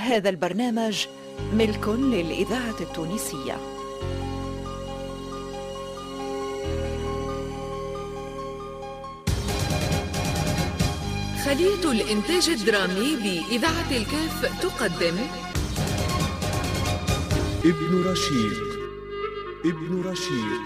هذا 0.00 0.28
البرنامج 0.28 1.06
ملك 1.52 1.88
للإذاعة 1.88 2.80
التونسية. 2.80 3.56
خلية 11.44 11.92
الإنتاج 11.92 12.48
الدرامي 12.48 13.16
بإذاعة 13.16 13.90
الكاف 13.90 14.62
تقدم. 14.62 15.16
ابن 17.64 18.04
رشيد 18.06 18.58
ابن 19.64 20.02
رشيد 20.06 20.62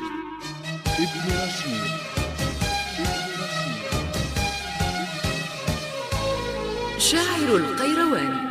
ابن 0.87 1.25
رشيد. 1.45 1.91
شاعر 6.99 7.57
القيروان. 7.57 8.44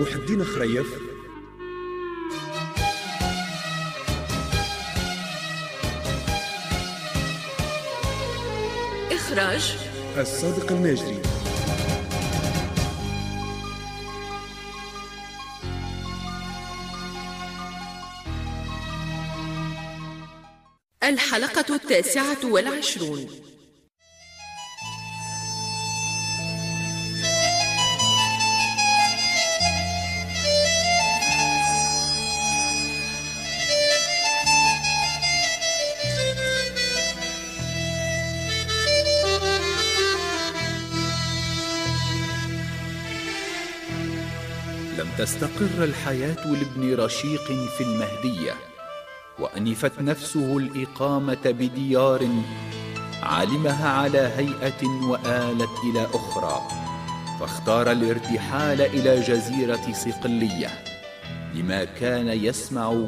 محي 0.00 0.14
الدين 0.14 0.44
خريف. 0.44 0.86
إخراج 9.12 9.76
الصادق 10.18 10.72
الماجري 10.72 11.22
الحلقة 21.02 21.74
التاسعة 21.74 22.38
والعشرون. 22.44 23.28
تستقر 45.18 45.84
الحياة 45.84 46.46
لابن 46.46 46.94
رشيق 46.94 47.44
في 47.46 47.80
المهدية 47.80 48.54
وأنفت 49.38 50.00
نفسه 50.00 50.58
الإقامة 50.58 51.38
بديار 51.44 52.28
علمها 53.22 53.88
على 53.88 54.18
هيئة 54.18 54.86
وآلت 54.86 55.70
إلى 55.84 56.06
أخرى 56.14 56.68
فاختار 57.40 57.92
الارتحال 57.92 58.80
إلى 58.80 59.20
جزيرة 59.20 59.92
صقلية 59.92 60.68
لما 61.54 61.84
كان 61.84 62.28
يسمع 62.28 63.06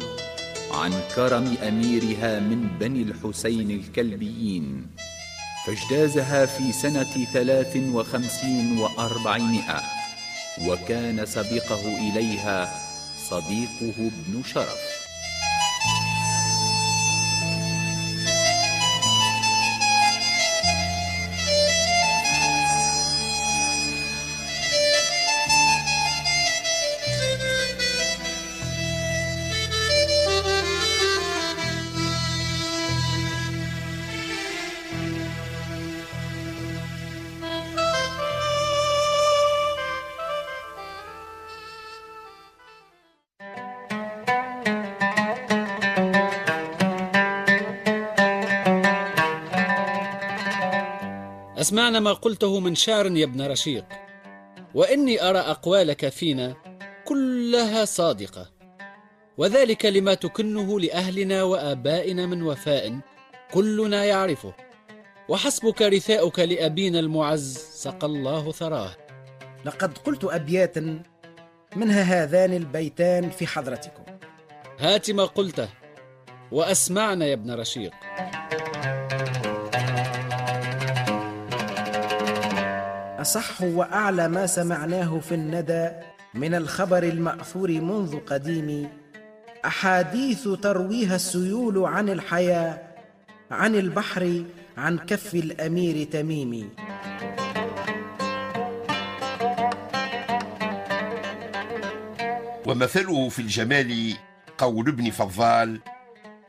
عن 0.73 0.93
كرم 1.17 1.57
أميرها 1.69 2.41
من 2.41 2.69
بني 2.81 3.03
الحسين 3.03 3.71
الكلبيين. 3.71 4.87
فاجتازها 5.67 6.47
في 6.47 6.73
سنة 6.73 7.25
ثلاث 7.33 7.77
وخمسين 7.77 8.79
وأربعمائة. 8.79 9.98
وكان 10.67 11.27
سبقه 11.27 12.11
إليها 12.11 12.81
صديقه 13.31 13.95
ابن 13.99 14.43
شرف. 14.45 14.88
أسمعنا 51.69 52.01
ما 52.01 52.13
قلته 52.13 52.61
من 52.61 52.75
شعر 52.75 53.07
يا 53.07 53.25
ابن 53.25 53.47
رشيق. 53.47 53.85
وإني 54.75 55.23
أرى 55.31 55.39
أقوالك 55.39 56.09
فينا 56.09 56.57
كلها 57.05 57.85
صادقة. 57.85 58.51
وذلك 59.39 59.87
لما 59.87 60.15
تكنه 60.15 60.81
لأهلنا 60.81 61.43
وآبائنا 61.43 62.27
من 62.27 62.43
وفاء 62.43 62.99
كلنا 63.53 64.05
يعرفه. 64.05 64.55
وحسبك 65.29 65.83
رثاؤك 65.83 66.39
لأبينا 66.39 66.99
المعز 66.99 67.59
سقى 67.59 68.07
الله 68.07 68.53
ثراه. 68.53 68.97
لقد 69.65 69.99
قلت 69.99 70.25
أبياتا 70.25 71.03
منها 71.77 72.03
هذان 72.03 72.53
البيتان 72.53 73.31
في 73.31 73.47
حضرتكم. 73.47 74.03
هات 74.79 75.11
ما 75.11 75.25
قلته. 75.25 75.69
وأسمعنا 76.53 77.27
يا 77.27 77.35
ابن 77.35 77.51
رشيق. 77.55 77.93
أصح 83.19 83.63
وأعلى 83.63 84.29
ما 84.29 84.47
سمعناه 84.47 85.19
في 85.19 85.35
الندى 85.35 85.91
من 86.35 86.55
الخبر 86.55 87.03
المأثور 87.03 87.71
منذ 87.71 88.17
قديم. 88.17 88.89
أحاديث 89.65 90.49
ترويها 90.49 91.17
السيول 91.17 91.85
عن 91.85 92.09
الحياة 92.09 92.79
عن 93.51 93.75
البحر 93.75 94.45
عن 94.77 94.99
كف 94.99 95.35
الأمير 95.35 96.07
تميم. 96.07 96.71
ومثله 102.67 103.29
في 103.29 103.39
الجمال 103.39 104.17
قول 104.59 104.89
ابن 104.89 105.11
فضال 105.11 105.81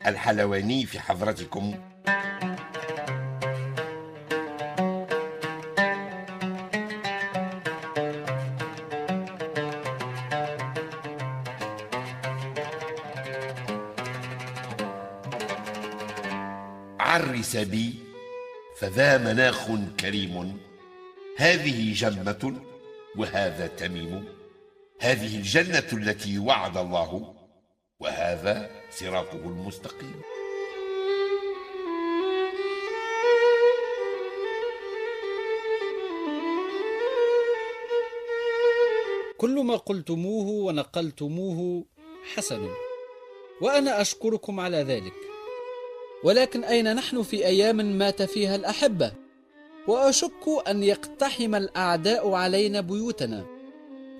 الحلواني 0.06 0.86
في 0.86 1.00
حضرتكم. 1.00 1.74
عرس 17.10 17.56
بي 17.56 17.94
فذا 18.76 19.18
مناخ 19.18 19.66
كريم. 20.00 20.58
هذه 21.36 21.94
جنة 21.94 22.60
وهذا 23.16 23.66
تميم. 23.66 24.24
هذه 25.00 25.36
الجنة 25.36 25.88
التي 25.92 26.38
وعد 26.38 26.76
الله 26.76 27.34
وهذا 28.00 28.70
صراطه 28.90 29.42
المستقيم. 29.44 30.20
كل 39.38 39.64
ما 39.64 39.76
قلتموه 39.76 40.46
ونقلتموه 40.46 41.84
حسن 42.34 42.68
وأنا 43.60 44.00
أشكركم 44.00 44.60
على 44.60 44.76
ذلك. 44.76 45.29
ولكن 46.24 46.64
أين 46.64 46.94
نحن 46.94 47.22
في 47.22 47.46
أيام 47.46 47.76
مات 47.76 48.22
فيها 48.22 48.56
الأحبة؟ 48.56 49.12
وأشك 49.88 50.68
أن 50.68 50.82
يقتحم 50.82 51.54
الأعداء 51.54 52.32
علينا 52.32 52.80
بيوتنا. 52.80 53.46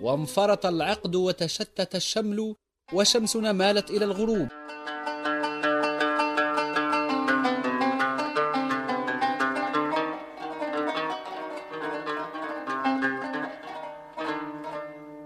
وانفرط 0.03 0.67
العقد 0.67 1.15
وتشتت 1.15 1.95
الشمل 1.97 2.55
وشمسنا 2.93 3.53
مالت 3.53 3.91
إلى 3.91 4.05
الغروب. 4.05 4.49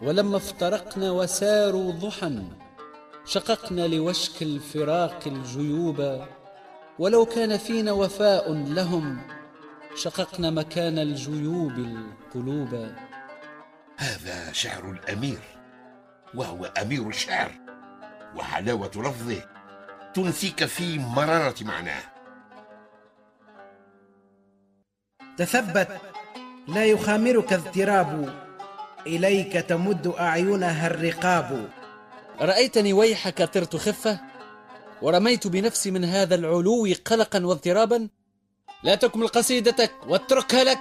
ولما 0.03 0.37
افترقنا 0.37 1.11
وساروا 1.11 1.93
ضحى 1.93 2.43
شققنا 3.27 3.87
لوشك 3.87 4.43
الفراق 4.43 5.19
الجيوب 5.27 6.25
ولو 6.99 7.27
كان 7.27 7.57
فينا 7.57 7.93
وفاء 7.93 8.53
لهم 8.53 9.19
شققنا 9.97 10.51
مكان 10.51 10.99
الجيوب 10.99 11.73
القلوب. 11.73 12.89
هذا 13.97 14.53
شعر 14.53 14.91
الأمير 14.91 15.39
وهو 16.35 16.65
أمير 16.65 17.09
الشعر 17.09 17.51
وحلاوة 18.37 18.91
لفظه 18.97 19.43
تنسيك 20.15 20.65
في 20.65 20.99
مرارة 20.99 21.55
معناه. 21.61 22.03
تثبت 25.37 25.89
لا 26.69 26.85
يخامرك 26.85 27.53
اضطراب 27.53 28.35
إليك 29.07 29.53
تمد 29.53 30.15
أعينها 30.19 30.87
الرقاب. 30.87 31.69
رأيتني 32.41 32.93
ويحك 32.93 33.43
طرت 33.43 33.77
خفة؟ 33.77 34.34
ورميت 35.05 35.47
بنفسي 35.47 35.91
من 35.91 36.05
هذا 36.05 36.35
العلو 36.35 36.95
قلقا 37.05 37.47
واضطرابا؟ 37.47 38.09
لا 38.85 38.95
تكمل 38.95 39.29
قصيدتك 39.29 39.93
واتركها 40.09 40.65
لك. 40.65 40.79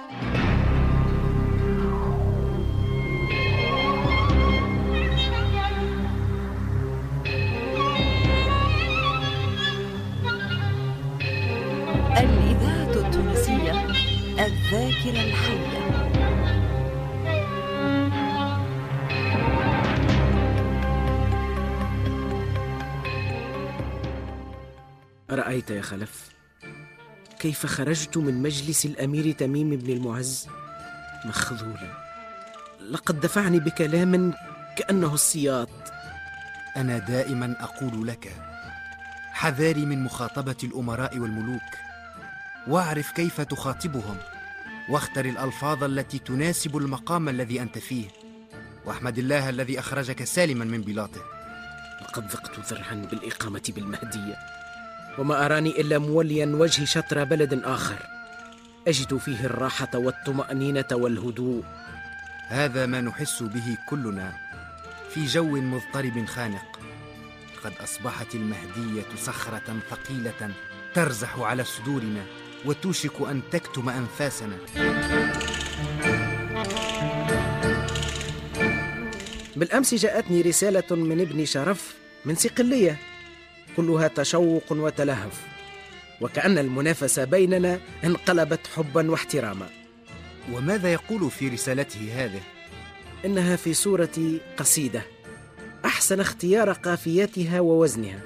الإذاعة 12.16 12.94
التونسية 13.06 13.86
الذاكرة 14.46 15.22
الحية. 15.24 15.93
أرأيت 25.34 25.70
يا 25.70 25.82
خلف؟ 25.82 26.28
كيف 27.38 27.66
خرجت 27.66 28.16
من 28.16 28.42
مجلس 28.42 28.86
الأمير 28.86 29.32
تميم 29.32 29.70
بن 29.76 29.92
المعز؟ 29.92 30.48
مخذولا. 31.24 32.04
لقد 32.90 33.20
دفعني 33.20 33.60
بكلام 33.60 34.34
كأنه 34.76 35.14
السياط. 35.14 35.68
أنا 36.76 36.98
دائما 36.98 37.56
أقول 37.60 38.06
لك 38.06 38.32
حذاري 39.32 39.86
من 39.86 40.04
مخاطبة 40.04 40.56
الأمراء 40.64 41.18
والملوك. 41.18 41.70
واعرف 42.68 43.10
كيف 43.10 43.40
تخاطبهم 43.40 44.16
واختر 44.88 45.24
الألفاظ 45.24 45.84
التي 45.84 46.18
تناسب 46.18 46.76
المقام 46.76 47.28
الذي 47.28 47.62
أنت 47.62 47.78
فيه. 47.78 48.08
واحمد 48.84 49.18
الله 49.18 49.48
الذي 49.48 49.78
أخرجك 49.78 50.24
سالما 50.24 50.64
من 50.64 50.80
بلاطه. 50.82 51.20
لقد 52.02 52.30
ذقت 52.30 52.72
ذرعا 52.72 52.94
بالإقامة 52.94 53.62
بالمهدية. 53.68 54.36
وما 55.18 55.44
أراني 55.46 55.80
إلا 55.80 55.98
موليا 55.98 56.46
وجهي 56.46 56.86
شطر 56.86 57.24
بلد 57.24 57.60
آخر. 57.64 57.98
أجد 58.88 59.16
فيه 59.16 59.44
الراحة 59.44 59.88
والطمأنينة 59.94 60.86
والهدوء. 60.92 61.64
هذا 62.48 62.86
ما 62.86 63.00
نحس 63.00 63.42
به 63.42 63.76
كلنا 63.88 64.32
في 65.10 65.24
جو 65.24 65.50
مضطرب 65.60 66.26
خانق. 66.26 66.80
قد 67.64 67.72
أصبحت 67.80 68.34
المهدية 68.34 69.08
صخرة 69.16 69.76
ثقيلة 69.90 70.50
ترزح 70.94 71.38
على 71.38 71.64
صدورنا 71.64 72.24
وتوشك 72.64 73.20
أن 73.20 73.40
تكتم 73.52 73.88
أنفاسنا. 73.88 74.56
بالأمس 79.56 79.94
جاءتني 79.94 80.42
رسالة 80.42 80.96
من 80.96 81.20
ابن 81.20 81.44
شرف 81.44 81.94
من 82.24 82.34
صقلية 82.34 82.98
كلها 83.76 84.08
تشوق 84.08 84.72
وتلهف. 84.72 85.40
وكأن 86.20 86.58
المنافسة 86.58 87.24
بيننا 87.24 87.80
انقلبت 88.04 88.60
حبا 88.76 89.10
واحتراما. 89.10 89.68
وماذا 90.52 90.92
يقول 90.92 91.30
في 91.30 91.48
رسالته 91.48 92.24
هذه؟ 92.24 92.40
إنها 93.24 93.56
في 93.56 93.74
صورة 93.74 94.38
قصيدة 94.56 95.02
أحسن 95.84 96.20
اختيار 96.20 96.72
قافيتها 96.72 97.60
ووزنها. 97.60 98.20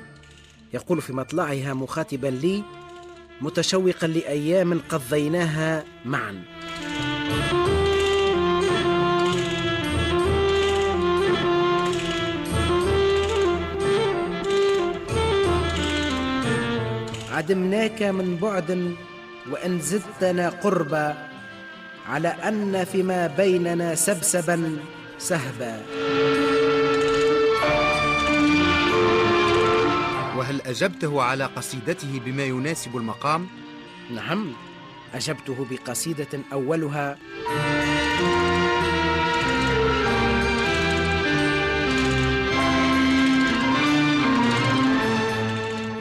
يقول 0.74 1.02
في 1.02 1.12
مطلعها 1.12 1.74
مخاطبا 1.74 2.26
لي 2.26 2.62
متشوقا 3.40 4.06
لأيام 4.06 4.80
قضيناها 4.88 5.84
معا. 6.04 6.44
عدمناك 17.38 18.02
من 18.02 18.36
بعد 18.36 18.94
وإن 19.50 19.80
زدتنا 19.80 20.48
قربا 20.48 21.28
على 22.08 22.28
أن 22.28 22.84
فيما 22.84 23.26
بيننا 23.26 23.94
سبسبا 23.94 24.78
سهبا. 25.18 25.82
وهل 30.36 30.60
أجبته 30.66 31.22
على 31.22 31.44
قصيدته 31.44 32.20
بما 32.26 32.44
يناسب 32.44 32.96
المقام؟ 32.96 33.46
نعم 34.14 34.52
أجبته 35.14 35.66
بقصيدة 35.70 36.32
أولها. 36.52 37.18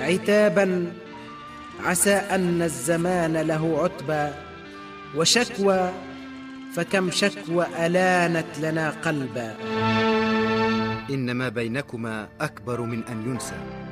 عتابا 0.02 0.94
عسى 1.86 2.14
أن 2.14 2.62
الزمان 2.62 3.38
له 3.38 3.84
عتبى 3.84 4.36
وشكوى 5.16 5.92
فكم 6.76 7.12
شكوى 7.12 7.66
ألانت 7.80 8.60
لنا 8.62 8.90
قلبا. 8.90 9.56
ان 11.10 11.32
ما 11.32 11.50
بينكما 11.50 12.28
أكبر 12.42 12.82
من 12.82 13.04
أن 13.04 13.32
ينسى. 13.32 13.87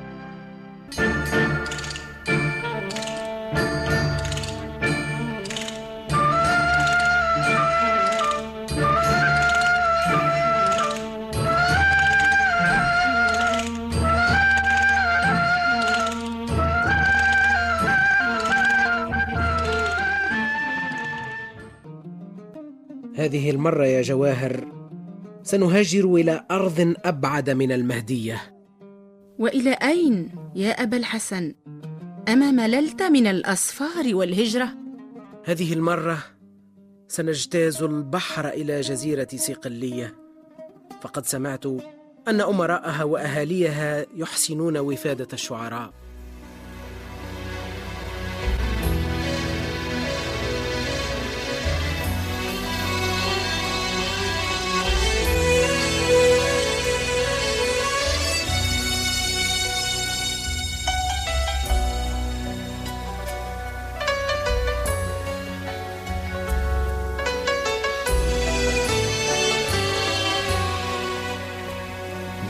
هذه 23.25 23.49
المرة 23.49 23.85
يا 23.85 24.01
جواهر 24.01 24.67
سنهاجر 25.43 26.15
إلى 26.15 26.45
أرض 26.51 26.95
أبعد 27.05 27.49
من 27.49 27.71
المهدية. 27.71 28.41
وإلى 29.39 29.71
أين 29.71 30.31
يا 30.55 30.69
أبا 30.69 30.97
الحسن؟ 30.97 31.53
اما 32.29 32.51
مللت 32.51 33.03
من 33.03 33.27
الاسفار 33.27 34.15
والهجرة؟ 34.15 34.69
هذه 35.45 35.73
المرة 35.73 36.17
سنجتاز 37.07 37.83
البحر 37.83 38.47
إلى 38.47 38.81
جزيرة 38.81 39.27
صقلية 39.35 40.15
فقد 41.01 41.25
سمعت 41.25 41.65
أن 42.27 42.41
أمراءها 42.41 43.03
وأهاليها 43.03 44.05
يحسنون 44.15 44.77
وفادة 44.77 45.27
الشعراء. 45.33 45.93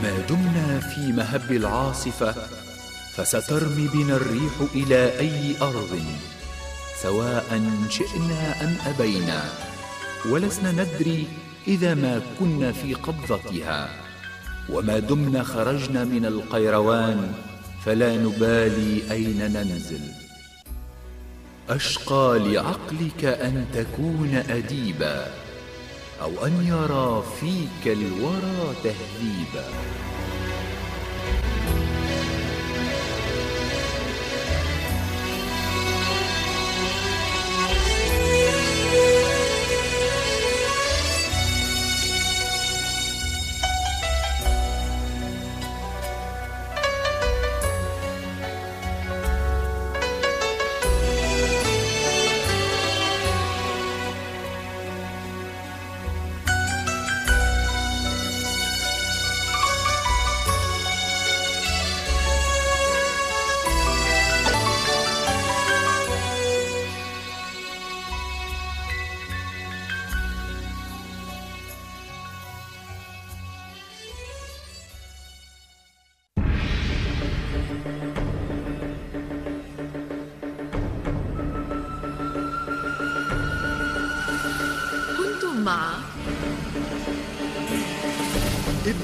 ما 0.02 0.18
دمنا 0.28 0.80
في 0.80 1.12
مهب 1.12 1.52
العاصفة 1.52 2.34
فسترمي 3.14 3.88
بنا 3.88 4.16
الريح 4.16 4.52
إلى 4.74 5.18
أي 5.18 5.56
أرض. 5.62 6.00
سواء 7.02 7.62
شئنا 7.88 8.64
أم 8.64 8.76
أبينا 8.86 9.44
ولسنا 10.30 10.72
ندري 10.72 11.26
إذا 11.68 11.94
ما 11.94 12.22
كنا 12.40 12.72
في 12.72 12.94
قبضتها. 12.94 13.88
وما 14.70 14.98
دمنا 14.98 15.42
خرجنا 15.42 16.04
من 16.04 16.26
القيروان 16.26 17.32
فلا 17.84 18.16
نبالي 18.16 19.02
أين 19.10 19.52
ننزل. 19.52 20.00
أشقى 21.68 22.38
لعقلك 22.38 23.24
أن 23.24 23.64
تكون 23.74 24.42
أديبا. 24.48 25.45
أو 26.22 26.46
أن 26.46 26.66
يرى 26.66 27.22
فيك 27.40 27.92
الورى 27.98 28.74
تهذيبا. 28.84 29.68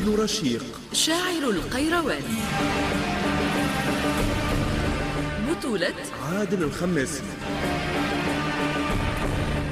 ابن 0.02 0.14
رشيق. 0.14 0.64
شاعر 0.92 1.50
القيروان. 1.50 2.22
بطولة 5.48 5.94
عادل 6.22 6.62
الخماسي. 6.62 7.22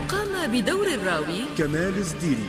قام 0.08 0.52
بدور 0.52 0.86
الراوي 0.86 1.44
كمال 1.58 2.04
زديري 2.04 2.46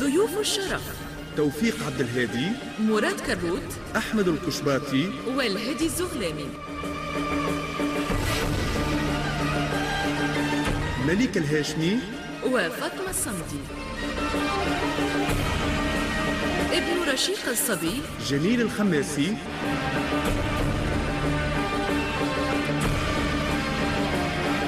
ضيوف 0.00 0.38
الشرف 0.38 0.82
توفيق 1.36 1.76
عبد 1.86 2.00
الهادي 2.00 2.48
مراد 2.80 3.20
كروت 3.20 3.96
أحمد 3.96 4.28
القشباطي 4.28 5.10
والهدي 5.36 5.84
الزغلاني 5.84 6.46
مليك 11.06 11.36
الهاشمي 11.36 11.98
وفاطمة 12.46 13.10
الصمدي. 13.10 13.60
ابن 16.72 17.12
رشيق 17.12 17.48
الصبي. 17.48 18.00
جميل 18.28 18.60
الخماسي. 18.60 19.36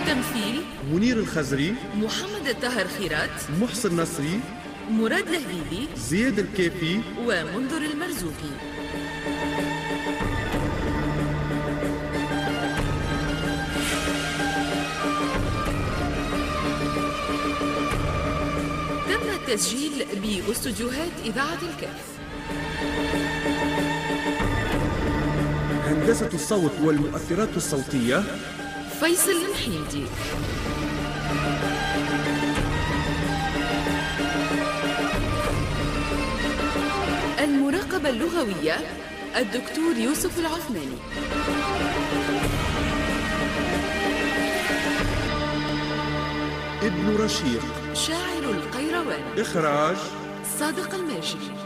تمثيل. 0.07 0.63
منير 0.93 1.17
الخزري. 1.17 1.75
محمد 1.95 2.49
الطاهر 2.49 2.87
خيرات. 2.99 3.31
محسن 3.61 3.97
نصري. 3.97 4.41
مراد 4.91 5.29
الهبيبي 5.29 5.89
زياد 5.97 6.39
الكافي 6.39 7.01
ومنذر 7.19 7.83
المرزوقي. 7.83 8.55
التسجيل 19.49 20.07
باستوديوهات 20.49 21.13
إذاعة 21.25 21.59
الكهف. 21.63 22.05
هندسة 25.87 26.31
الصوت 26.35 26.73
والمؤثرات 26.83 27.57
الصوتية. 27.57 28.25
فيصل 29.01 29.31
المحيدي 29.31 30.05
المراقبة 37.39 38.09
اللغوية 38.09 38.77
الدكتور 39.37 39.97
يوسف 39.97 40.39
العثماني. 40.39 40.99
ابن 46.83 47.17
رشيق. 47.17 47.63
شاعر 47.95 48.51
القيروان 49.05 49.39
إخراج 49.39 49.97
صادق 50.59 50.95
الماجري 50.95 51.64